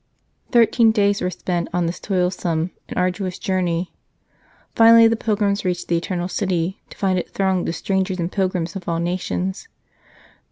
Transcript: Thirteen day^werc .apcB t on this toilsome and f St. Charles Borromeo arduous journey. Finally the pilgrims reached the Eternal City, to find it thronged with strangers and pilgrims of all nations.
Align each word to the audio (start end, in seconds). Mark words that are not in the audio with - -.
Thirteen 0.51 0.91
day^werc 0.91 1.23
.apcB 1.43 1.65
t 1.65 1.69
on 1.73 1.85
this 1.85 1.99
toilsome 1.99 2.71
and 2.89 2.97
f 2.97 2.97
St. 2.97 2.97
Charles 2.97 2.97
Borromeo 2.97 3.05
arduous 3.07 3.37
journey. 3.37 3.93
Finally 4.75 5.07
the 5.07 5.15
pilgrims 5.15 5.63
reached 5.63 5.89
the 5.89 5.97
Eternal 5.99 6.27
City, 6.27 6.81
to 6.89 6.97
find 6.97 7.19
it 7.19 7.29
thronged 7.29 7.67
with 7.67 7.75
strangers 7.75 8.17
and 8.17 8.31
pilgrims 8.31 8.75
of 8.75 8.89
all 8.89 8.97
nations. 8.97 9.67